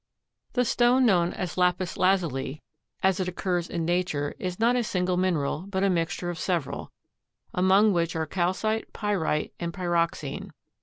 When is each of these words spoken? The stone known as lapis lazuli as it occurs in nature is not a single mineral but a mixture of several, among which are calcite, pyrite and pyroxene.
The 0.53 0.65
stone 0.65 1.05
known 1.05 1.31
as 1.31 1.59
lapis 1.59 1.95
lazuli 1.95 2.63
as 3.03 3.19
it 3.19 3.27
occurs 3.27 3.69
in 3.69 3.85
nature 3.85 4.33
is 4.39 4.59
not 4.59 4.75
a 4.75 4.83
single 4.83 5.15
mineral 5.15 5.67
but 5.69 5.83
a 5.83 5.91
mixture 5.91 6.31
of 6.31 6.39
several, 6.39 6.91
among 7.53 7.93
which 7.93 8.15
are 8.15 8.25
calcite, 8.25 8.91
pyrite 8.93 9.53
and 9.59 9.71
pyroxene. 9.71 10.53